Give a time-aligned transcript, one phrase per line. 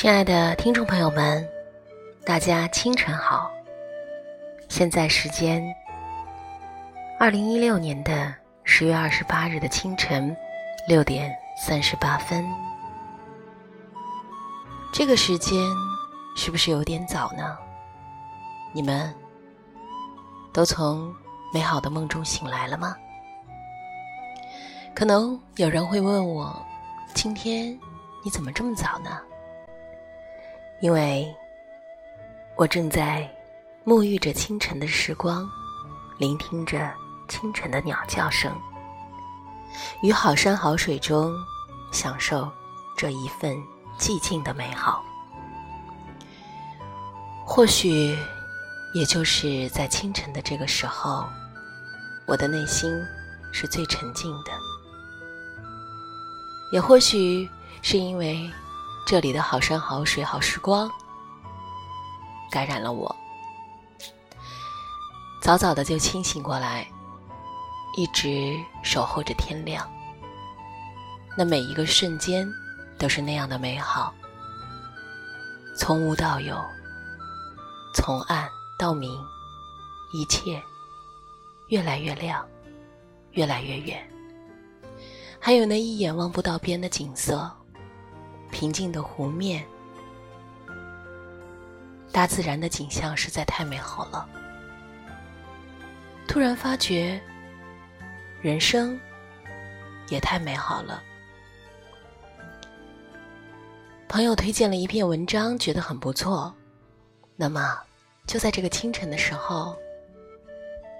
[0.00, 1.46] 亲爱的听众朋友们，
[2.24, 3.50] 大家清晨好。
[4.66, 5.62] 现在时间
[7.18, 10.34] 二零一六年的十月二十八日的清晨
[10.88, 12.42] 六点三十八分。
[14.90, 15.62] 这个时间
[16.34, 17.58] 是不是有点早呢？
[18.72, 19.14] 你们
[20.50, 21.14] 都从
[21.52, 22.96] 美好的梦中醒来了吗？
[24.94, 26.58] 可能有人会问我，
[27.12, 27.78] 今天
[28.24, 29.10] 你怎么这么早呢？
[30.80, 31.30] 因为
[32.56, 33.28] 我正在
[33.84, 35.46] 沐浴着清晨的时光，
[36.16, 36.90] 聆听着
[37.28, 38.50] 清晨的鸟叫声，
[40.02, 41.34] 于好山好水中
[41.92, 42.50] 享受
[42.96, 43.54] 这一份
[43.98, 45.04] 寂静的美好。
[47.44, 48.16] 或许，
[48.94, 51.26] 也就是在清晨的这个时候，
[52.26, 52.90] 我的内心
[53.52, 54.52] 是最沉静的。
[56.72, 57.46] 也或许
[57.82, 58.50] 是因为。
[59.06, 60.90] 这里的好山好水好时光，
[62.50, 63.14] 感染了我。
[65.42, 66.86] 早早的就清醒过来，
[67.96, 69.90] 一直守候着天亮。
[71.36, 72.46] 那每一个瞬间
[72.98, 74.14] 都是那样的美好，
[75.76, 76.56] 从无到有，
[77.94, 78.48] 从暗
[78.78, 79.10] 到明，
[80.12, 80.62] 一切
[81.68, 82.46] 越来越亮，
[83.32, 84.08] 越来越远。
[85.40, 87.50] 还有那一眼望不到边的景色。
[88.50, 89.64] 平静的湖面，
[92.12, 94.28] 大自然的景象实在太美好了。
[96.26, 97.20] 突然发觉，
[98.40, 98.98] 人生
[100.08, 101.02] 也太美好了。
[104.08, 106.54] 朋友推荐了一篇文章，觉得很不错。
[107.36, 107.78] 那么，
[108.26, 109.76] 就在这个清晨的时候，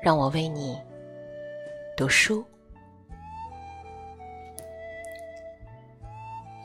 [0.03, 0.81] 让我为你
[1.97, 2.44] 读书。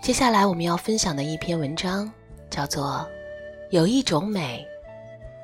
[0.06, 2.14] 接下来我们要分享的一篇文章，
[2.52, 2.86] 叫做
[3.72, 4.64] 《有一种美，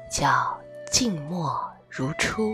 [0.08, 0.56] 叫
[0.92, 2.54] 静默如初》。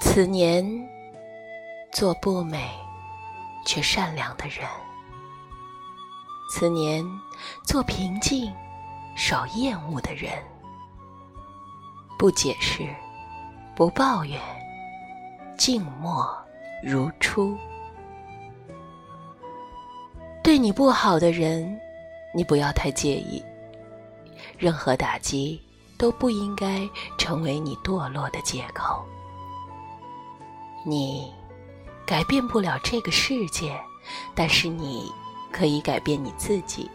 [0.00, 0.64] 此年，
[1.90, 2.70] 做不美
[3.66, 4.64] 却善良的人；
[6.52, 7.04] 此年，
[7.66, 8.54] 做平静
[9.16, 10.40] 少厌恶的人。
[12.16, 12.88] 不解释，
[13.74, 14.40] 不抱怨，
[15.58, 16.24] 静默
[16.80, 17.58] 如初。
[20.52, 21.80] 对你不好的人，
[22.34, 23.42] 你不要太介意。
[24.58, 25.58] 任何打击
[25.96, 26.86] 都不应该
[27.16, 29.02] 成为你堕落的借口。
[30.84, 31.32] 你
[32.04, 33.80] 改变不了这个世界，
[34.34, 35.10] 但是你
[35.50, 36.90] 可以改变你自己。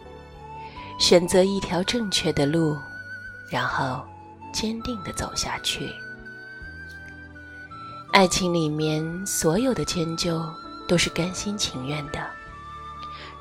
[1.00, 2.76] 选择一条正确的路，
[3.50, 4.00] 然后
[4.52, 5.90] 坚定的走下去。
[8.12, 10.40] 爱情里面所有的迁就
[10.86, 12.37] 都是甘心情愿的。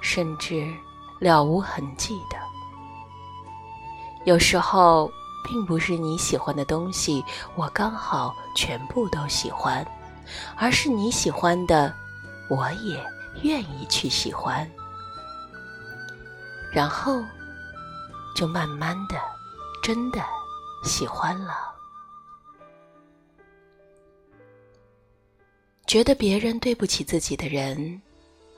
[0.02, 0.74] 甚至
[1.20, 2.38] 了无痕迹的。
[4.26, 5.12] 有时候，
[5.44, 7.24] 并不是你喜欢的东西，
[7.56, 9.86] 我刚好全部都喜欢，
[10.58, 11.94] 而是你喜欢的，
[12.50, 13.02] 我也
[13.44, 14.70] 愿意去喜欢。
[16.72, 17.24] 然后，
[18.36, 19.16] 就慢慢的，
[19.82, 20.22] 真的
[20.84, 21.74] 喜欢了。
[25.86, 28.02] 觉得别人对不起自己的人，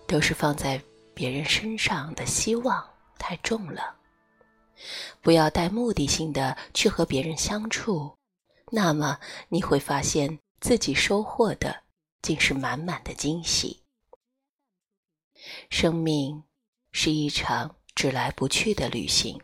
[0.08, 0.82] 都是放在。
[1.20, 3.98] 别人身上的希望太重了，
[5.20, 8.18] 不要带目的性的去和别人相处，
[8.72, 9.20] 那么
[9.50, 11.84] 你会发现自己收获的
[12.22, 13.84] 竟是满满的惊喜。
[15.70, 16.42] 生命
[16.94, 19.42] 是一场只来不去的旅行，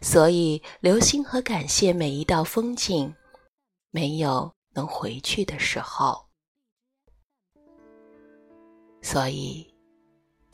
[0.00, 3.14] 所以留心和感谢每一道风景，
[3.92, 6.26] 没有能回去的时候，
[9.00, 9.75] 所以。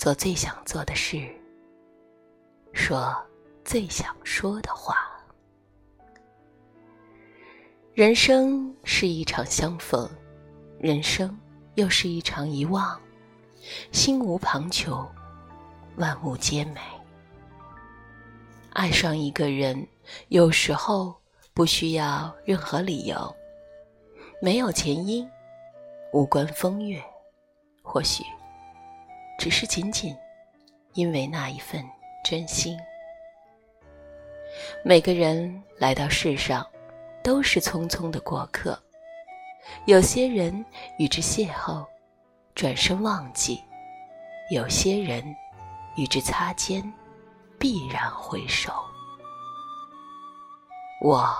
[0.02, 1.32] 做最想做的事，
[2.72, 3.16] 说
[3.64, 4.96] 最想说的话。
[7.94, 10.10] 人生是一场相逢，
[10.80, 11.38] 人生
[11.76, 13.00] 又是一场遗忘。
[13.92, 15.06] 心无旁骛，
[15.94, 16.80] 万物皆美。
[18.70, 19.86] 爱上一个人，
[20.30, 21.14] 有时候
[21.54, 23.32] 不需要任何理由，
[24.40, 25.30] 没有前因，
[26.12, 27.00] 无关风月，
[27.84, 28.24] 或许。
[29.42, 30.16] 只是仅仅
[30.92, 31.84] 因为那一份
[32.24, 32.78] 真心。
[34.84, 36.64] 每个人来到世上，
[37.24, 38.80] 都是匆匆的过客。
[39.86, 40.64] 有些人
[40.96, 41.84] 与之邂逅，
[42.54, 43.56] 转身忘记；
[44.52, 45.24] 有些人
[45.96, 46.80] 与之擦肩，
[47.58, 48.72] 必然回首。
[51.00, 51.36] 我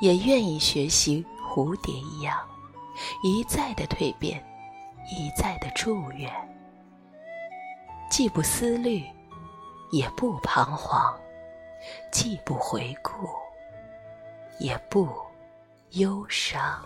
[0.00, 2.40] 也愿意学习蝴蝶一样，
[3.22, 4.42] 一再的蜕变，
[5.10, 6.32] 一再的祝愿。
[8.12, 9.02] 既不思虑，
[9.90, 11.18] 也不彷徨；
[12.10, 13.26] 既不回顾，
[14.58, 15.08] 也不
[15.92, 16.84] 忧伤。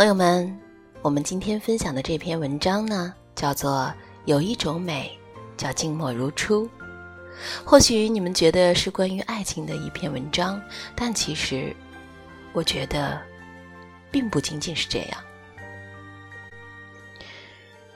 [0.00, 0.58] 朋友们，
[1.02, 3.82] 我们今天分享的这篇文章呢，叫做
[4.24, 5.14] 《有一种美
[5.58, 6.64] 叫静默如初》。
[7.66, 10.58] 或许你们觉得是关于爱情的一篇文章，
[10.96, 11.76] 但其实，
[12.54, 13.20] 我觉得，
[14.10, 15.22] 并不仅仅是这样。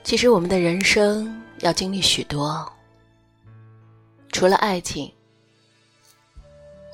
[0.03, 2.71] 其实，我们的人生要经历许多，
[4.31, 5.11] 除了爱情，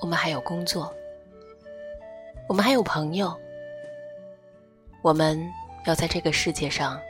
[0.00, 0.94] 我们还有工作，
[2.48, 3.36] 我们还有朋友。
[5.02, 5.50] 我们
[5.87, 7.00] 要在这个世界上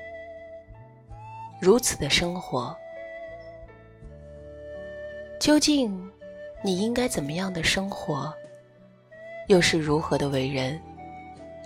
[1.60, 2.76] 如此的生活，
[5.40, 6.10] 究竟
[6.62, 8.32] 你应该怎么样的生活？
[9.48, 10.80] 又是如何的为人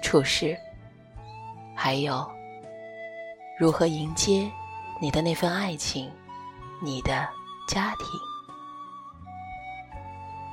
[0.00, 0.56] 处事？
[1.76, 2.26] 还有
[3.58, 4.50] 如何迎接
[5.00, 6.10] 你的那份爱情、
[6.82, 7.28] 你的
[7.68, 8.06] 家庭？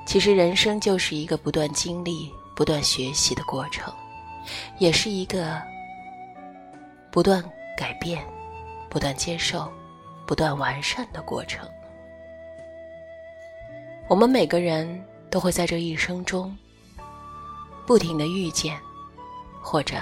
[0.06, 3.94] 其实，人生就是一个不断经历、不断学习的过程。
[4.78, 5.62] 也是一个
[7.12, 7.44] 不断
[7.78, 8.26] 改变、
[8.90, 9.72] 不断接受、
[10.26, 11.68] 不断完善的过程。
[14.08, 16.56] 我们每个人都会在这一生中
[17.86, 18.80] 不停的遇见，
[19.62, 19.96] 或者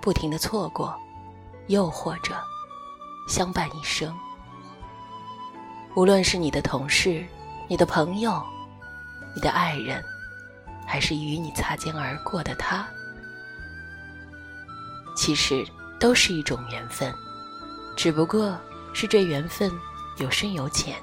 [0.00, 0.94] 不停的错过，
[1.66, 2.34] 又或者
[3.28, 4.16] 相伴一生。
[5.96, 7.26] 无论是你的同事、
[7.66, 8.40] 你的朋友、
[9.34, 10.00] 你的爱人，
[10.86, 12.88] 还是与你擦肩而过的他。
[15.18, 15.66] 其实
[15.98, 17.12] 都是一种缘分，
[17.96, 18.56] 只不过
[18.94, 19.68] 是这缘分
[20.18, 20.94] 有深有浅。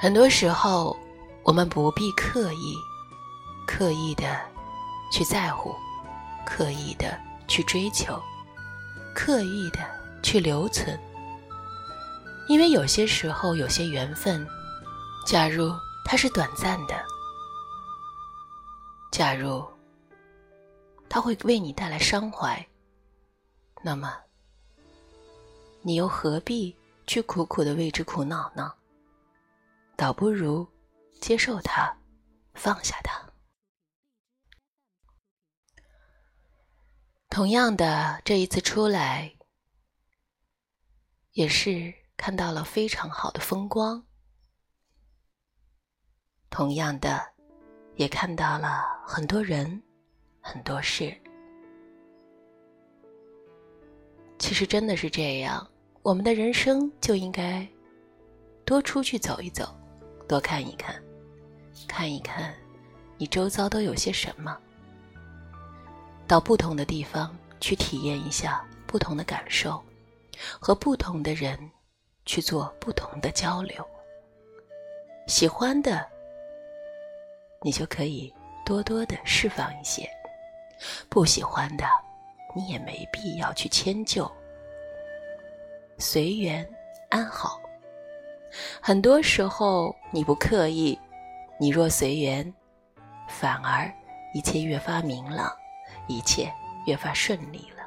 [0.00, 0.96] 很多时候，
[1.44, 2.74] 我们不必刻意、
[3.66, 4.40] 刻意的
[5.12, 5.76] 去在乎，
[6.46, 8.18] 刻意的去追求，
[9.14, 9.78] 刻意的
[10.22, 10.98] 去留存，
[12.48, 14.48] 因为有些时候，有些缘分，
[15.26, 15.70] 假如
[16.02, 16.94] 它是短暂的，
[19.10, 19.62] 假如。
[21.14, 22.66] 他会为你带来伤怀，
[23.82, 24.18] 那么，
[25.82, 26.74] 你又何必
[27.06, 28.72] 去苦苦的为之苦恼呢？
[29.94, 30.66] 倒不如
[31.20, 31.94] 接受它，
[32.54, 33.30] 放下它。
[37.28, 39.36] 同样的，这一次出来，
[41.32, 44.02] 也是看到了非常好的风光。
[46.48, 47.34] 同样的，
[47.96, 49.82] 也看到了很多人。
[50.44, 51.16] 很多事，
[54.38, 55.66] 其实真的是这样。
[56.02, 57.66] 我们的人生就应该
[58.64, 59.72] 多出去走一走，
[60.28, 61.00] 多看一看，
[61.86, 62.52] 看一看
[63.16, 64.58] 你周遭都有些什么。
[66.26, 69.80] 到不同的地方去体验一下不同的感受，
[70.58, 71.56] 和不同的人
[72.26, 73.86] 去做不同的交流。
[75.28, 76.04] 喜欢的，
[77.62, 78.34] 你就可以
[78.66, 80.10] 多多的释放一些。
[81.08, 81.84] 不喜欢的，
[82.54, 84.30] 你也没必要去迁就，
[85.98, 86.68] 随缘
[87.10, 87.60] 安好。
[88.80, 90.98] 很多时候你不刻意，
[91.58, 92.52] 你若随缘，
[93.28, 93.90] 反而
[94.34, 95.50] 一切越发明朗，
[96.06, 96.52] 一切
[96.86, 97.82] 越发顺利了。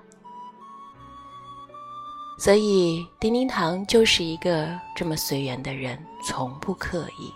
[2.37, 7.33] 所以丁丁堂就是一个这么随缘的人，从不刻意，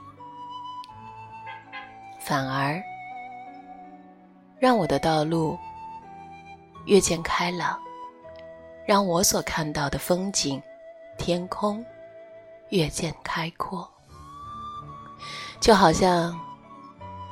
[2.20, 2.82] 反而。
[4.60, 5.58] 让我的道路
[6.86, 7.80] 越见开朗，
[8.86, 10.62] 让我所看到的风景、
[11.18, 11.84] 天空
[12.70, 13.90] 越见开阔。
[15.62, 16.38] 就好像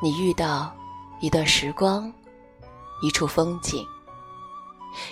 [0.02, 0.74] 你遇到
[1.20, 2.12] 一段时光、
[3.02, 3.86] 一处风景，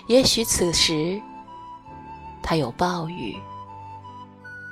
[0.07, 1.21] 也许此时
[2.41, 3.37] 它有暴雨、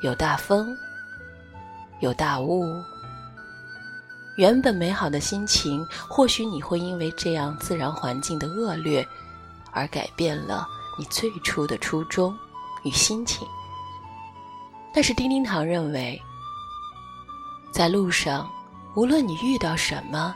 [0.02, 0.74] 有大风、
[2.00, 2.64] 有大雾。
[4.36, 9.08] 原本美好的心情，或许你会因为这样自然环境的恶劣，
[9.72, 12.36] 而改变了你最初的初衷
[12.84, 13.48] 与心情。
[14.94, 16.20] 但是丁丁糖认为，
[17.72, 18.50] 在路上，
[18.96, 20.36] 无论你遇到什么，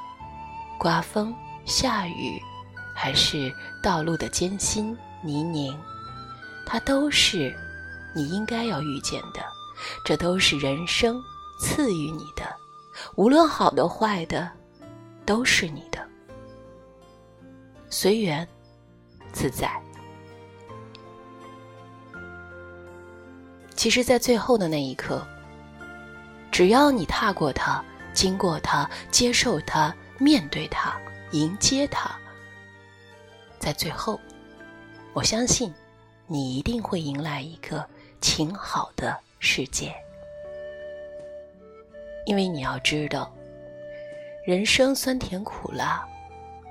[0.80, 1.34] 刮风、
[1.66, 2.42] 下雨，
[2.96, 3.52] 还是
[3.82, 5.76] 道路的艰辛泥泞，
[6.66, 7.56] 它都是
[8.16, 9.42] 你应该要遇见的，
[10.04, 11.20] 这都是人生
[11.60, 12.44] 赐予你的，
[13.16, 14.50] 无论好的坏的，
[15.26, 16.06] 都是你的。
[17.90, 18.48] 随缘，
[19.32, 19.72] 自在。
[23.76, 25.26] 其实，在最后的那一刻，
[26.52, 31.00] 只要你踏过它、经过它、接受它、面对它、
[31.32, 32.10] 迎接它，
[33.60, 34.20] 在最后，
[35.14, 35.74] 我相信
[36.26, 37.88] 你一定会迎来一个
[38.20, 39.96] 晴好的世界。
[42.28, 43.34] 因为你要知道，
[44.46, 46.06] 人生酸甜苦辣，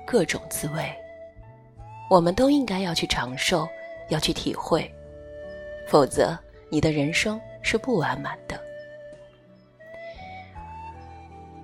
[0.05, 0.95] 各种滋味。
[2.11, 3.67] 我们都应该要去尝受，
[4.09, 4.93] 要去体会，
[5.87, 6.37] 否则
[6.69, 8.61] 你的人生是不完满的。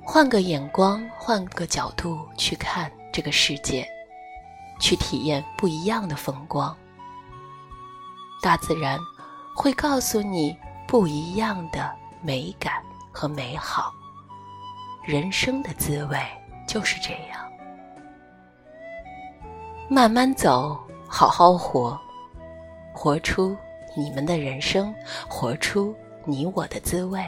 [0.04, 3.88] 换个眼光，换个角度去看这个世界，
[4.82, 6.76] 去体验不一样的风光。
[8.42, 9.00] 大自然
[9.56, 10.58] 会告诉你
[10.88, 13.94] 不一样的美感和美好。
[15.06, 16.18] 人生的滋味
[16.68, 17.40] 就是这样。
[19.90, 22.00] 慢慢走，好好活，
[22.94, 23.56] 活出
[23.96, 24.94] 你们的人生，
[25.30, 27.22] 活出你我的滋味。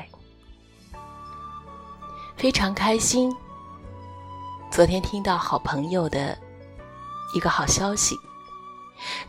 [2.35, 3.35] 非常开心。
[4.71, 6.37] 昨天听到好朋友的
[7.35, 8.15] 一个好消息，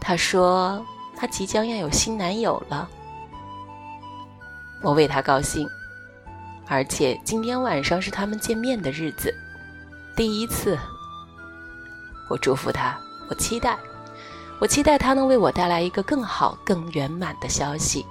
[0.01, 0.85] 他说
[1.17, 2.89] 他即将要有新男友了，
[4.83, 5.69] 我为他高兴，
[6.69, 9.33] 而且今天晚上是他们见面的日子，
[10.17, 10.79] 第一次，
[12.29, 12.99] 我祝福他。
[13.29, 13.77] 我期待，
[14.61, 18.07] 我期待他能为我带来一个更好、更圆满的消息。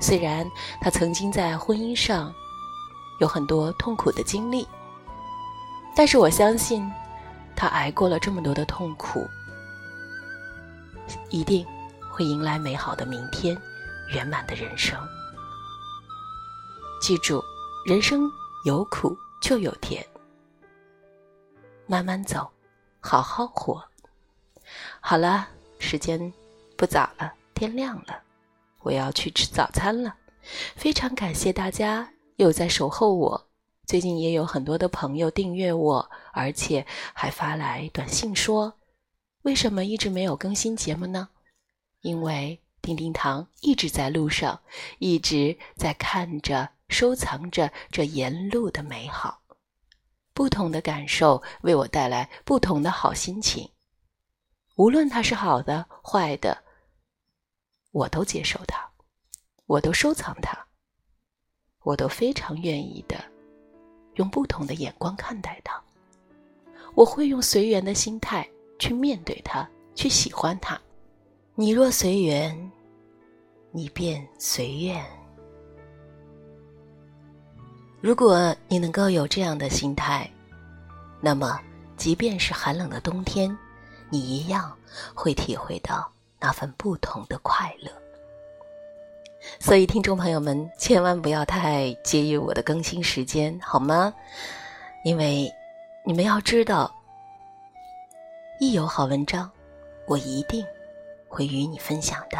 [0.00, 0.46] 虽然
[0.80, 2.30] 他曾经在婚姻上
[3.18, 4.68] 有很多痛苦的经历，
[5.96, 6.90] 但是我相信，
[7.56, 9.26] 他挨过了这么多的痛苦，
[11.30, 11.64] 一定
[12.10, 13.56] 会迎来美好的明天，
[14.14, 14.98] 圆满的人生。
[17.00, 17.42] 记住，
[17.84, 18.30] 人生
[18.64, 20.06] 有苦就有甜，
[21.84, 22.48] 慢慢走，
[23.00, 23.82] 好好活。
[25.00, 25.48] 好了，
[25.80, 26.32] 时间
[26.76, 28.22] 不早了，天亮了，
[28.82, 30.14] 我要去吃早餐了。
[30.76, 33.48] 非常感谢大家又在守候我。
[33.84, 38.74] 最近也有很多的朋友订阅我，而且还发来短信说
[39.42, 41.30] ：“为什么一直没有更新节目呢？”
[42.00, 44.60] 因为丁丁糖一直在路上，
[45.00, 49.42] 一直在看着、收藏着这沿路的美好，
[50.34, 53.68] 不同的感受为我带来不同的好心情。
[54.76, 56.62] 无论它是好的坏的，
[57.90, 58.86] 我都接受它，
[59.66, 60.56] 我都收藏它，
[61.80, 63.16] 我都非常愿意的
[64.14, 65.82] 用不同的眼光看待它。
[66.94, 70.80] 我会用随缘的心态去面对它，去喜欢它。
[71.54, 72.70] 你若随缘，
[73.70, 75.21] 你便随愿。
[78.02, 80.28] 如果你能够有这样的心态，
[81.20, 81.58] 那么
[81.96, 83.56] 即便是寒冷的冬天。
[84.10, 84.70] 你一样
[85.14, 87.90] 会体会到那份不同的快乐，
[89.58, 94.12] 所以听众朋友们千万不要太介意我的更新时间，好吗？
[95.02, 95.50] 因为
[96.04, 96.94] 你们要知道，
[98.60, 99.50] 一有好文章，
[100.06, 100.62] 我一定
[101.26, 102.36] 会与你分享的。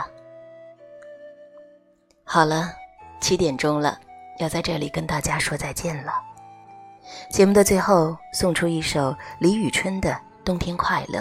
[2.23, 2.71] 好了，
[3.19, 3.99] 七点钟了，
[4.43, 6.13] 要在这里跟大家说再见了。
[7.31, 10.11] 节目的最后，送出一首李宇春的
[10.45, 11.21] 《冬天快乐》。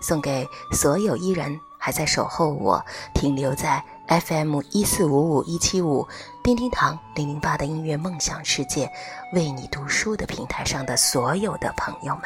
[0.00, 2.82] 送给所有依然还在守候我、
[3.12, 6.06] 停留在 FM 一四五五一七五
[6.42, 8.90] 叮叮堂零零八的音乐梦想世界
[9.34, 12.24] 为你读书的平台上的所有的朋友们，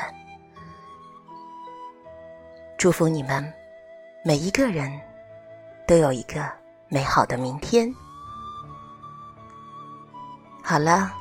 [2.78, 3.52] 祝福你们
[4.22, 5.00] 每一个人
[5.86, 6.48] 都有一个
[6.88, 7.92] 美好的明天。
[10.66, 11.12] 好了，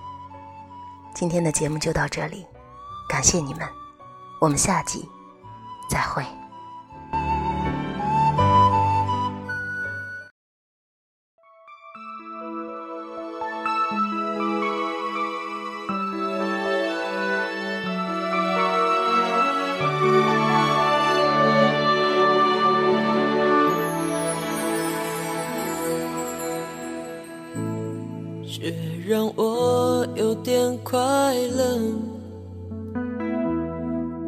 [1.14, 2.48] 今天的节目就到这里，
[3.10, 3.68] 感谢你们，
[4.40, 5.06] 我们下集
[5.90, 6.26] 再会。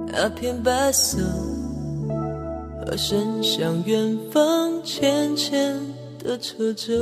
[0.07, 1.17] 那片白色
[2.79, 5.77] 和伸向远方浅浅
[6.23, 6.93] 的扯着。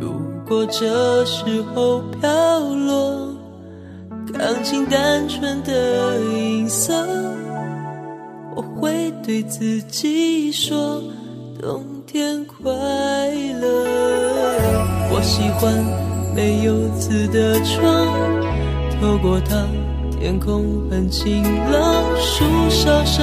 [0.00, 0.12] 如
[0.46, 3.34] 果这时候飘落
[4.32, 6.92] 钢琴单纯的音色，
[8.56, 11.02] 我会对自己说：
[11.60, 12.72] 冬天快
[13.60, 13.86] 乐。
[15.10, 15.72] 我喜欢
[16.34, 18.06] 没有字的窗，
[19.00, 19.66] 透过它。
[20.18, 23.22] 天空很晴朗，树梢上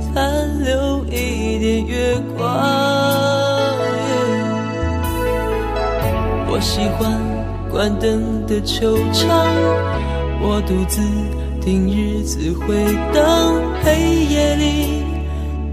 [0.00, 2.46] 残留一点月光。
[6.48, 7.20] 我喜欢
[7.70, 9.46] 关灯的球场，
[10.40, 11.02] 我独自
[11.60, 12.76] 听日子回
[13.12, 15.02] 荡，黑夜里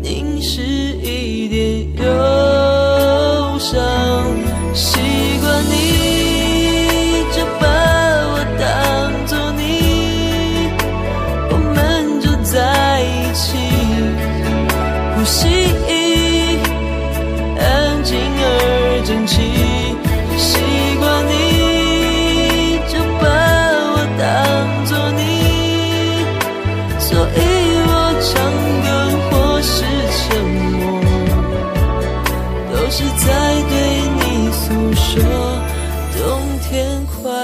[0.02, 3.80] 凝视一点忧伤，
[4.74, 4.98] 习
[5.42, 6.03] 惯你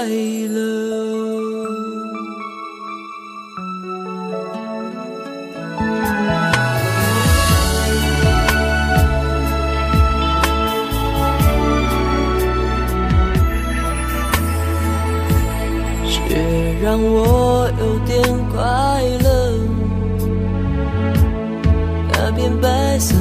[0.00, 0.14] 快乐
[16.08, 16.34] 却
[16.82, 19.28] 让我有点快乐。
[22.14, 23.14] 那片白色，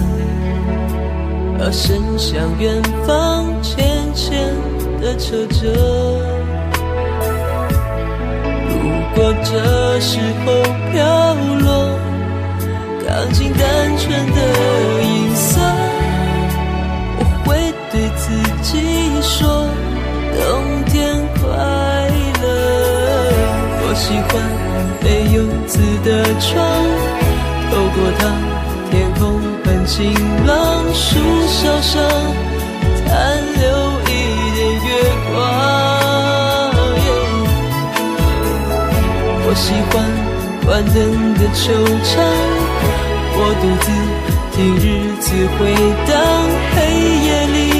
[1.58, 4.56] 歌声向远方浅浅
[5.02, 6.39] 的扯着。
[9.20, 12.00] 如果这时候飘落
[13.06, 14.40] 钢琴单纯的
[15.04, 15.60] 音色，
[17.20, 17.50] 我会
[17.92, 18.32] 对自
[18.64, 18.80] 己
[19.22, 19.68] 说：
[20.40, 21.42] 冬天快
[22.42, 22.48] 乐。
[23.84, 24.32] 我喜欢
[25.04, 25.06] 没
[25.36, 26.56] 有字的窗，
[27.70, 28.22] 透过它，
[28.90, 29.20] 天空
[29.66, 30.14] 很晴
[30.48, 32.02] 朗，树梢上
[40.82, 41.72] 冷的惆
[42.04, 42.20] 怅，
[43.36, 43.88] 我独自
[44.56, 44.86] 听日
[45.20, 45.26] 子
[45.58, 45.60] 回
[46.08, 46.12] 荡，
[46.76, 46.78] 黑
[47.26, 47.79] 夜里。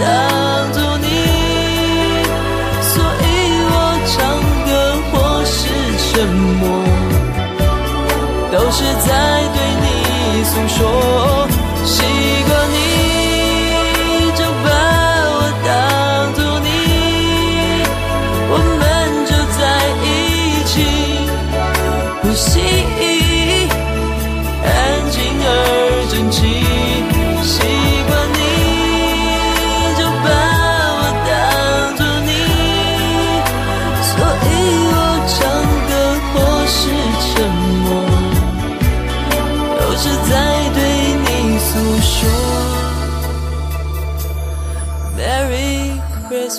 [0.00, 1.06] 当作你
[2.82, 3.26] 所以
[3.70, 3.74] 我
[4.10, 4.16] 唱
[4.66, 4.68] 歌
[5.10, 5.58] 或是
[5.98, 6.10] 沉
[6.60, 6.62] 默
[8.50, 9.08] 都是在
[9.54, 9.84] 对你
[10.44, 11.19] 诉说。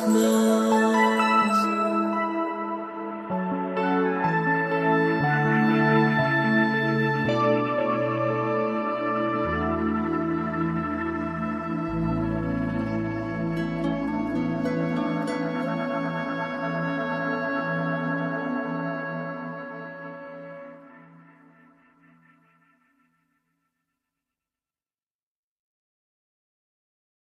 [0.07, 0.70] No.